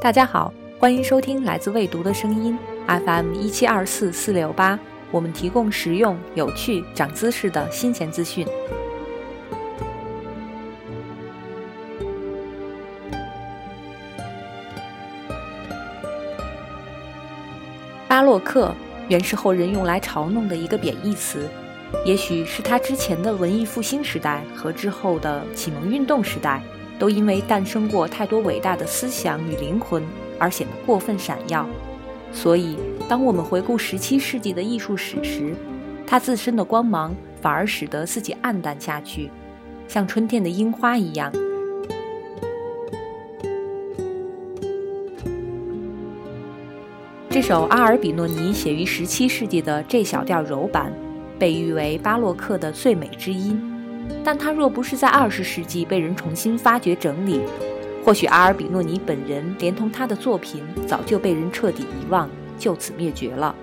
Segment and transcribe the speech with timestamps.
[0.00, 2.56] 大家好，欢迎收听来自未读的声音
[2.86, 4.78] FM 一七二四四六八，
[5.10, 8.46] 我们提供实用、有趣、长姿势的新鲜资讯。
[18.06, 18.72] 巴洛克
[19.08, 21.48] 原是后人用来嘲弄的一个贬义词，
[22.04, 26.62] 也许是他之前的文艺复兴时代和之后的启蒙运动时代。
[26.98, 30.02] 都因为诞生过太多伟大的思想与灵魂
[30.38, 31.66] 而显得过分闪耀，
[32.32, 32.76] 所以
[33.08, 35.54] 当我们回顾十七世纪的艺术史时，
[36.06, 39.30] 它自身的光芒反而使得自己暗淡下去，
[39.86, 41.32] 像春天的樱花一样。
[47.30, 50.92] 这首阿尔比诺尼写于十七世纪的 G 小调柔版，
[51.38, 53.67] 被誉为巴洛克的最美之音。
[54.24, 57.40] 但他若不是在二十世纪被人重新发掘整理，
[58.04, 62.28] 或许阿尔比诺尼本人连同他的作品早就被人彻底遗忘，
[62.58, 63.54] 就此灭绝了。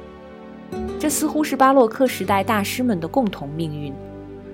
[0.99, 3.93] 这似乎是巴洛克时代大师们的共同命运，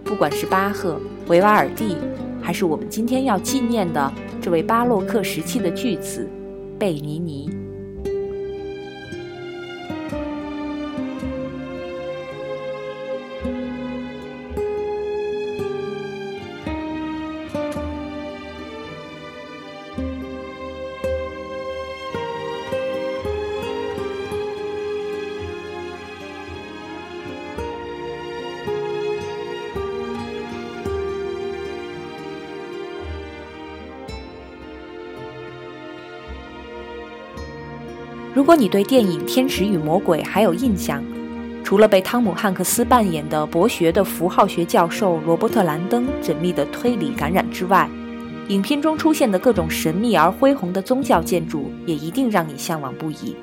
[0.04, 1.96] 不管是巴赫、维瓦尔第，
[2.42, 4.12] 还是我们今天要纪念的
[4.42, 6.30] 这位巴洛克时期的巨子
[6.78, 7.50] 贝尼尼。
[38.52, 41.02] 如果你对电影《天使与魔鬼》还有印象，
[41.64, 47.90] 除了被汤姆·汉克斯扮演的博学的符号学教授罗伯特·兰登缜密的推理感染之外，
[48.50, 53.38] 影片中出现的各种神秘而恢宏的宗教建筑也一定让你向往不已。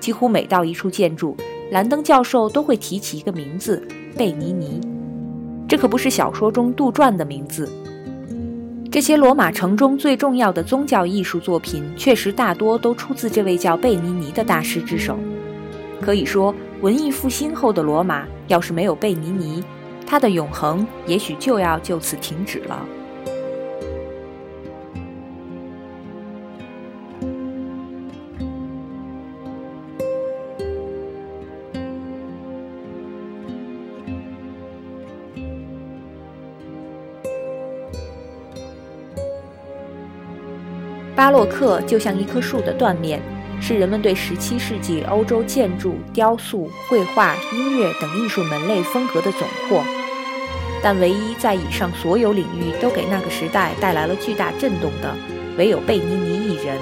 [0.00, 1.36] 几乎每到一处建筑，
[1.70, 3.86] 兰登教授都会提起一个名字——
[4.18, 4.80] 贝尼尼。
[5.68, 7.70] 这可不是小说中杜撰的名字。
[8.94, 15.18] 这些罗马城中最重要的宗教艺术作品，确实大多都出自这位叫贝尼尼的大师之手。
[16.00, 19.64] 可以说，文艺复兴后的罗马，要是没有贝尼尼，
[20.06, 22.86] 它的永恒也许就要就此停止了。
[41.34, 43.20] 洛克就像一棵树的断面，
[43.60, 49.82] 是人们对十七世纪欧洲建筑、雕塑、绘画、音乐等艺术门类风格的总括。
[50.80, 55.12] 但唯一在以上所有领域都给那个时代带来了巨大震动的，
[55.58, 56.78] 唯有贝尼尼一人。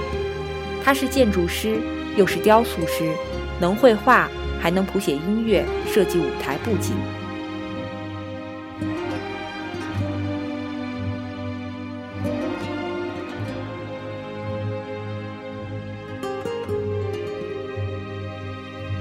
[0.84, 1.78] 他是建筑师，
[2.18, 3.10] 又是雕塑师，
[3.58, 4.28] 能绘画，
[4.60, 6.94] 还能谱写音乐、设计舞台布景。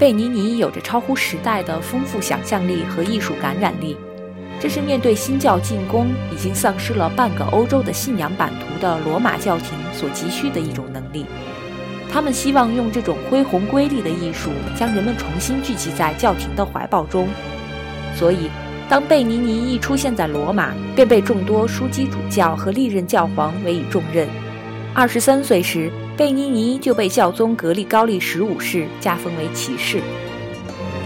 [0.02, 3.96] 贝尼尼有着超乎时代的丰富想象力和艺术感染力，
[4.60, 11.28] 这是面对新教进攻、已经丧失了半个欧洲的信仰版图的罗马教廷所急需的一种能力。
[12.12, 17.30] 他们希望用这种恢宏瑰丽的艺术，将人们重新聚集在教廷的怀抱中。
[18.16, 18.50] 所以，
[18.90, 24.28] 当贝尼尼一出现在罗马，便被众多枢机主教和历任教皇委以重任。
[24.96, 25.92] 二十三岁时。
[26.18, 30.02] 贝尼尼就被教宗格里高利十五世加封为骑士，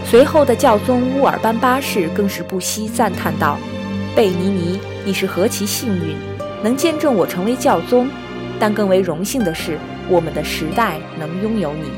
[0.04, 3.56] 随后的教宗乌尔班八世更是不惜赞叹道
[4.16, 6.16] ：“贝尼尼，你是何其幸运，
[6.62, 8.08] 能见证我成为教宗，
[8.58, 9.78] 但更为荣幸的是，
[10.10, 11.88] 我们的时代能拥有你。”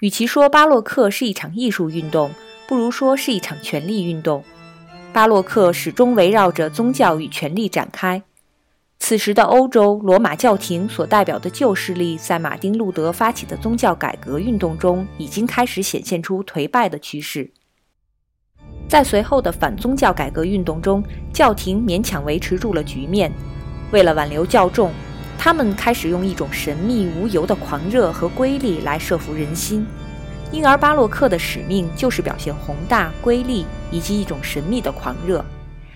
[0.00, 2.30] 与其说巴洛克是一场艺术运动，
[2.66, 4.42] 不如说是一场权力运动。
[5.12, 8.22] 巴洛克始终围绕着宗教与权力展开。
[8.98, 17.50] 此时的欧洲，罗马教廷所代表的旧势力，在马丁·路德发起的宗教改革运动中，已经开始显现出颓败的趋势。
[18.88, 21.02] 在随后的反宗教改革运动中，
[21.32, 23.30] 教廷勉强维持住了局面。
[23.90, 24.92] 为了挽留教众，
[25.42, 29.86] 他们开始用一种神秘无由的狂热和瑰丽来慑服人心。
[30.52, 35.42] 因而，巴洛克的使命就是表现宏大、瑰丽以及一种神秘的狂热，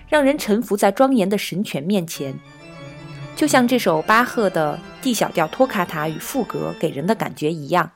[0.09, 2.33] 让人臣服在庄严的神权面前。
[3.35, 7.91] 就像这首巴赫的 D 小调托卡塔与赋格给人的感觉一样。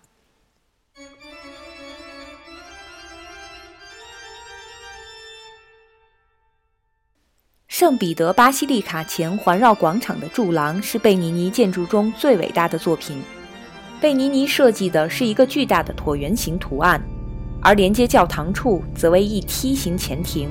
[7.80, 13.22] 圣彼得巴西利卡前环绕广场的柱廊是贝尼尼建筑中最伟大的作品。
[14.02, 17.02] 贝尼尼设计的是一个巨大的椭圆形图案，
[17.62, 20.50] 而连接教堂处则为一梯形前庭。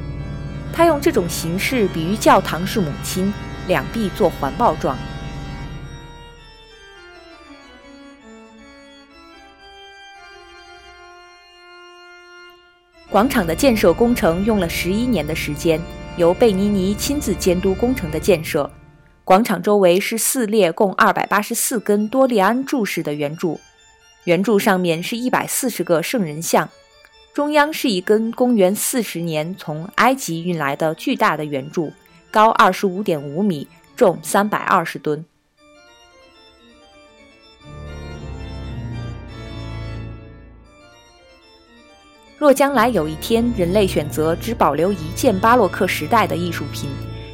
[0.73, 3.31] 他用这种形式比喻教堂是母亲，
[3.67, 4.97] 两臂做环抱状。
[13.11, 15.79] 广场的建设工程用了十一年的时间。
[16.19, 18.69] 由贝尼尼亲自监督工程的建设，
[19.23, 23.61] 广场周围是四列共二百八十四根多利安柱式的圆柱，
[24.25, 26.69] 圆柱上面是一百四十个圣人像，
[27.32, 31.93] 中央是一根公元四十年从埃及运来的巨大的圆柱，
[32.32, 35.25] 高二十五点五米，重三百二十吨。
[42.38, 46.88] 若将来有一天，人类选择只保留一件巴洛克时代的艺术品，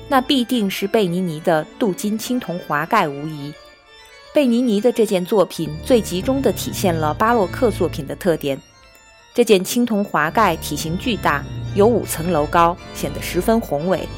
[0.08, 3.52] 那必定是贝尼尼的镀金青铜华盖无疑。
[4.32, 8.60] 贝尼尼的这件作品最集中地体现了巴洛克作品的特点。
[9.34, 14.08] 这件青铜华盖体型巨大，有五层楼高，显得十分宏伟，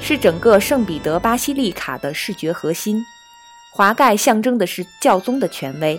[0.00, 3.02] 是整个圣彼得巴西利卡的视觉核心。
[3.72, 5.98] 华盖象征的是教宗的权威，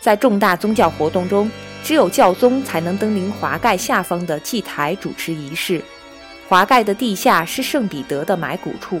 [0.00, 1.50] 在重大宗教活动中。
[1.82, 5.82] 只有教宗才能登临华盖下方的祭台主持仪式，
[6.48, 9.00] 华盖的地下是圣彼得的埋骨处。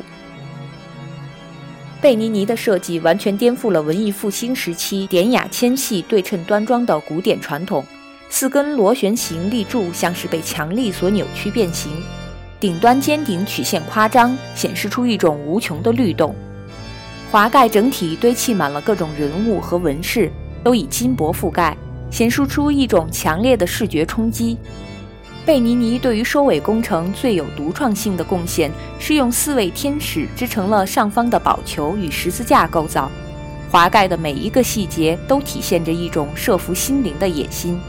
[2.00, 7.84] 贝尼尼的设计完全颠覆了文艺复兴时期典雅纤细、对称端庄的古典传统。
[8.30, 11.92] 四根螺旋形立柱像是被强力所扭曲变形，
[12.58, 16.34] 顶端尖顶曲线夸张，显示出一种无穷的律动。
[17.30, 20.32] 华盖整体堆砌满了各种人物和纹饰，
[20.64, 21.76] 都以金箔覆盖。
[22.10, 24.56] 显示出一种强烈的视觉冲击。
[25.46, 33.10] 贝尼尼对于收尾工程最有独创性的贡献是用四位天使织成了上方的宝球与十字架构造，
[33.70, 37.80] 华盖的每一个细节都体现着一种设服心灵的野心。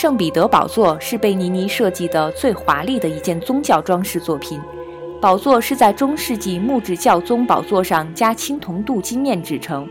[0.00, 4.58] 圣彼得宝座是贝尼尼设计的最华丽的一件宗教装饰作品。
[5.20, 9.86] 宝座是在中世纪木质教宗宝座上加青铜镀金面制成。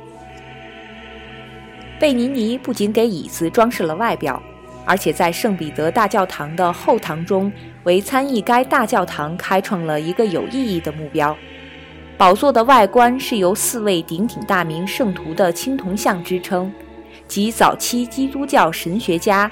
[2.00, 4.42] 贝尼尼不仅给椅子装饰了外表，
[4.84, 7.54] 而且在圣彼得大教堂的后堂中，
[7.84, 11.38] 为参议该大教堂开创了一个有意义的目标。
[12.18, 16.74] 宝座的外观是由四位鼎鼎大名圣徒的青铜像支撑，
[17.28, 19.52] 即早期基督教神学家。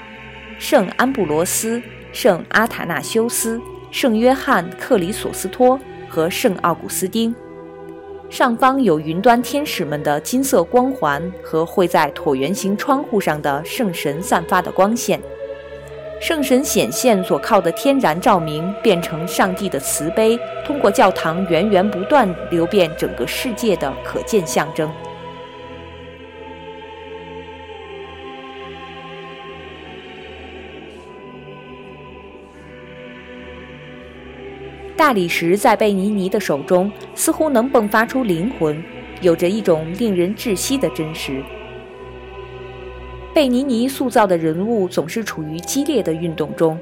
[0.58, 1.80] 圣安布罗斯、
[2.12, 3.60] 圣阿塔纳修斯、
[3.92, 7.32] 圣约翰克里索斯托和圣奥古斯丁，
[8.28, 15.20] 上方有云端天使们的金色光环和绘在椭圆形窗户上的圣神散发的光线。
[16.20, 20.36] 圣神显现所靠的天然照明变成上帝的慈悲，
[20.66, 24.90] 通过教堂源源不断流遍整个世界的可见象征。
[34.98, 38.82] 大理石在贝尼尼的手中似乎能迸发出灵魂，
[39.20, 41.40] 有着一种令人窒息的真实。
[43.32, 46.76] 贝尼尼塑造的人物总是处于激烈的运动中，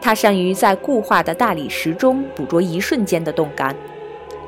[0.00, 3.74] 他善于在固化的大理石中捕捉一瞬间的动感。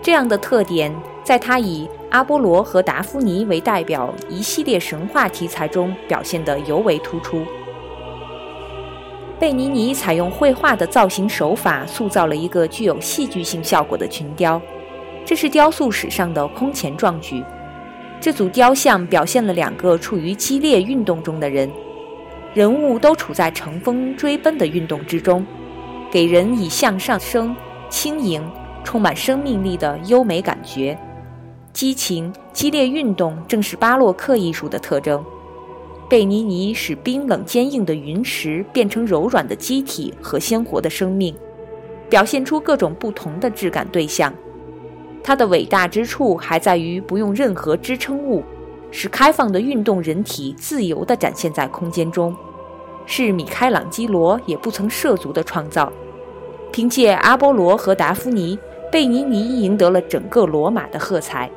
[0.01, 0.95] 这样的特点，
[1.25, 7.43] 在他以阿波罗和达芙妮为代表一系列神话题材中表现得尤为突出。
[9.38, 14.61] 贝尼尼采用绘画的造型手法，塑造了一个具有戏剧性效果的群雕，
[15.25, 17.45] 这是雕塑史上的空前壮举。
[18.21, 21.71] 这组雕像表现了两个处于激烈运动中的人，
[22.52, 25.47] 人物都处在乘风追奔的运动之中，
[26.11, 27.54] 给人以向上升、
[27.88, 28.45] 轻盈、
[28.83, 30.99] 充满生命力的优美感觉。
[31.73, 35.25] 激情、激烈运动正是巴洛克艺术的特征。
[36.09, 41.35] 贝尼尼使冰冷坚硬的云石变成柔软的机体和鲜活的生命，
[42.09, 44.33] 表现出各种不同的质感对象。
[45.23, 48.43] 它的伟大之处还在于不用任何支撑物，
[48.91, 52.35] 使开放的运动人体自由地展现在空间中，
[53.05, 55.93] 是米开朗基罗也不曾涉足的创造。
[56.73, 58.59] 凭借阿波罗和达芙妮，
[58.91, 61.50] 贝尼尼赢得了整个罗马的喝彩。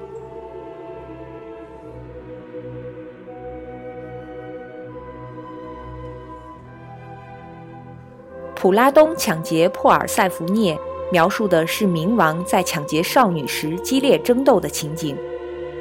[8.62, 10.78] 普拉东抢劫珀尔塞福涅，
[11.12, 15.18] 描述的是冥王在抢劫少女时激烈争斗的情景。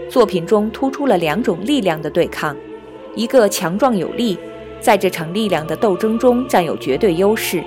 [0.09, 2.57] 作品中突出了两种力量的对抗：
[3.15, 4.39] 一个强壮有力，
[4.81, 7.61] 在这场力量的斗争中占有绝对优势；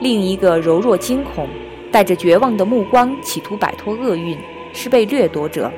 [0.00, 1.46] 另一个柔弱惊恐，
[1.92, 4.38] 带着绝望的目光，企图摆脱厄运，
[4.72, 5.70] 是被掠夺者。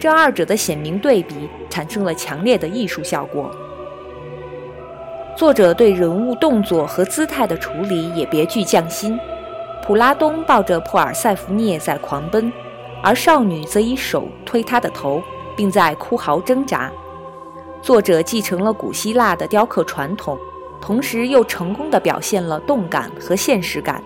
[0.00, 3.48] 这二者的鲜明对比，产生了强烈的艺术效果。
[5.36, 9.18] 作者对人物动作和姿态的处理也别具匠心。
[9.82, 12.52] 普拉东抱着珀尔塞福涅在狂奔，
[13.02, 15.22] 而少女则以手推他的头，
[15.56, 16.92] 并在哭嚎挣扎。
[17.80, 20.38] 作者继承了古希腊的雕刻传统，
[20.80, 24.02] 同时又成功地表现了动感和现实感。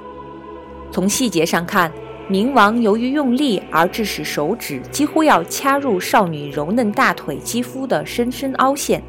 [0.92, 1.90] 从细节上看，
[2.30, 9.02] 冥王由于用力而致使手指几乎要掐入少女柔嫩大腿肌肤的深深凹陷。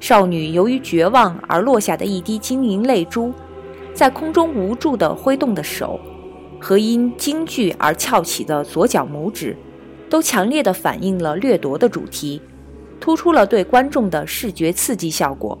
[0.00, 3.32] 少女由于绝望而落下的一滴晶莹泪珠，
[3.92, 6.00] 在空中无助地挥动的手，
[6.58, 9.54] 和因惊惧而翘起的左脚拇指，
[10.08, 12.40] 都强烈地反映了掠夺的主题，
[12.98, 15.56] 突出了对观众的视觉刺激效果。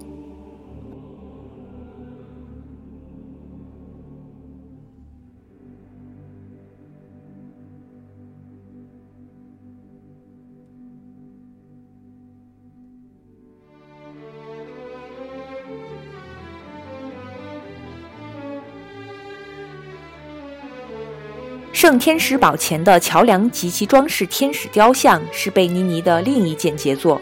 [21.80, 27.18] 圣天使堡前的桥梁及其装饰天使雕像是贝尼尼的另一件杰作。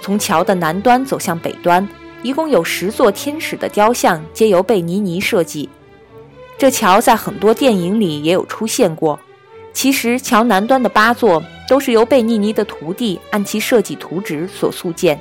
[0.00, 1.88] 从桥的南端走向北端，
[2.20, 5.68] 一共有十座天使的雕像，皆由贝尼尼设计。
[6.58, 9.16] 这桥在很多电影里也有出现过。
[9.72, 15.16] 其实，桥南端的八座都是由贝尼尼的徒弟按其设计图纸所塑建，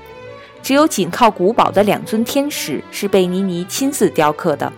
[0.64, 4.74] 只有紧靠古堡的两尊天使是贝尼尼亲自雕刻的。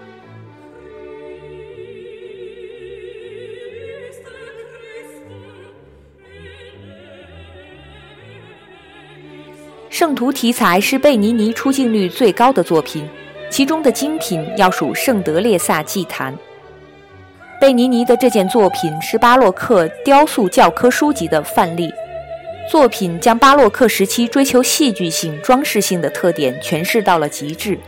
[9.97, 13.07] 圣徒题材是贝尼尼出镜率最高的作品，
[13.49, 16.37] 其中的精品要数圣德列萨祭坛。
[17.61, 21.89] 贝尼尼的这件作品是巴洛克雕塑教科书级的范例，
[22.69, 27.79] 作品将巴洛克时期追求戏剧性、装饰性的特点诠释到了极致。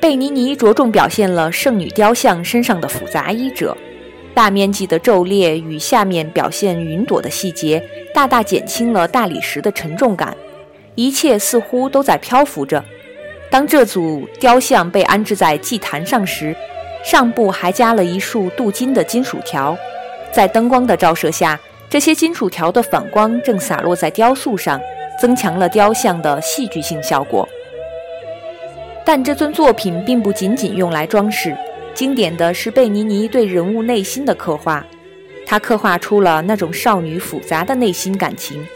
[0.00, 3.76] 贝尼尼着重表现了圣女雕像身上的复杂衣褶，
[4.32, 10.34] 大面积的皱裂与下面表现云朵的细节，大大减轻了大理石的沉重感。
[10.96, 12.84] 一切似乎都在漂浮着。
[13.48, 16.54] 当这组雕像被安置在祭坛上时，
[17.04, 19.78] 上部还加了一束镀金的金属条。
[20.32, 24.80] 在灯光的照射下，这些金属条的反光正洒落在雕塑上，
[25.20, 27.48] 增强了雕像的戏剧性效果。
[29.04, 31.56] 但这尊作品并不仅仅用来装饰，
[31.94, 34.84] 经典的是贝尼尼对人物内心的刻画。
[35.46, 38.66] 他刻画出了那种少女复杂的内心感情。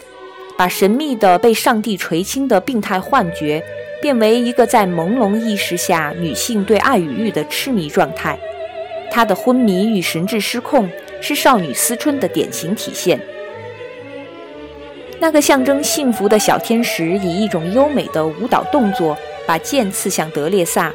[0.60, 3.64] 把神秘的被上帝垂青的病态幻觉，
[4.02, 8.38] 变为一个在朦胧意识下女性对爱与欲的痴迷状态。
[9.10, 10.86] 她的昏迷与神志失控，
[11.22, 13.18] 是少女思春的典型体现。
[15.18, 20.92] 那个象征幸福的小天使，以一种优美的舞蹈动作，把剑刺向德列萨。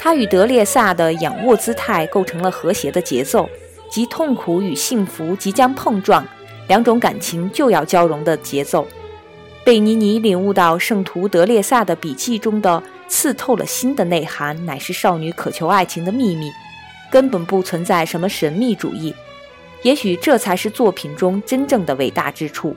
[0.00, 3.48] 他与德列萨的仰卧姿态构成了和谐的节奏，
[3.88, 6.26] 即痛苦与幸福即将碰撞。
[6.66, 8.84] 两种感情就要交融的节奏，
[9.66, 16.52] 贝尼尼领悟到圣徒德列萨的笔记中的刺透了心的内涵，乃是少女渴求爱情的秘密，
[17.10, 19.12] 根本不存在什么神秘主义。
[19.82, 22.76] 也许这才是作品中真正的伟大之处。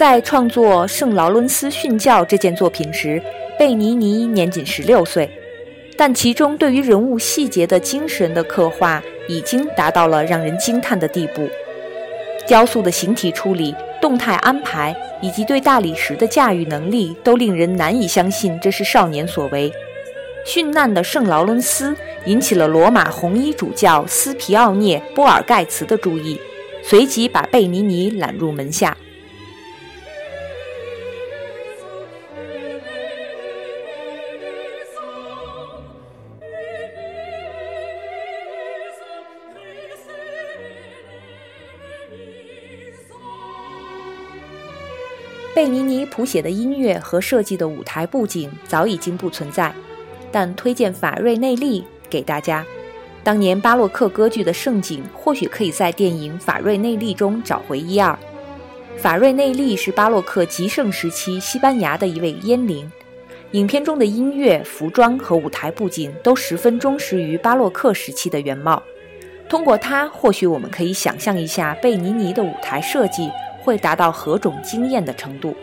[0.00, 3.22] 在创作《圣劳伦斯训教》这件作品时，
[3.58, 5.28] 贝尼尼年仅十六岁，
[5.94, 11.46] 但其中对于人物细节的精神的刻画已经达到了让人惊叹的地步。
[12.48, 19.70] 雕塑的形体处理、动态安排以及对大理石的驾驭能力，都令人难以相信这是少年所为。
[20.46, 26.40] 殉难的圣劳伦斯引起了罗马红衣主教斯皮奥涅·波尔盖茨的注意，
[26.82, 28.96] 随即把贝尼尼揽入门下。
[45.60, 49.70] 贝尼尼谱写的音乐和设计的舞台布景早已经不存在，
[50.32, 52.64] 但推荐法瑞内利给大家。
[53.22, 58.18] 当年巴洛克歌剧的盛景，或许可以在电影《法瑞内利》中找回一二。
[58.96, 62.90] 法瑞内利是巴洛克极盛时期西班牙的一位阉灵，
[63.50, 68.82] 影片中的音乐、服装和舞台布景都十分忠实于巴洛克时期的原貌。
[69.46, 73.28] 通过它，或许我们可以想象一下贝尼尼的舞台设计。
[73.62, 75.54] 会达到何种惊艳的程度？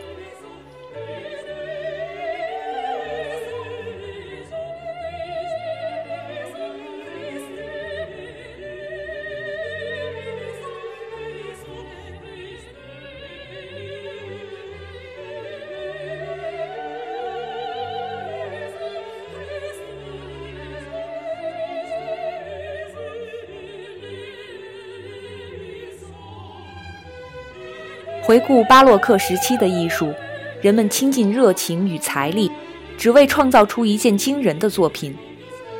[28.28, 30.12] 回顾巴洛克时期的艺术，
[30.60, 32.52] 人们倾尽热情与财力，
[32.98, 35.16] 只为创造出一件惊人的作品。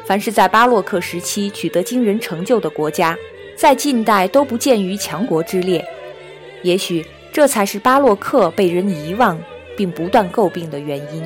[0.06, 3.14] 凡是在巴洛克时期取得惊人成就的国家，
[3.54, 5.86] 在近代都不见于强国之列。
[6.62, 9.38] 也许这才是巴洛克被人遗忘
[9.76, 11.22] 并不断诟病的原因。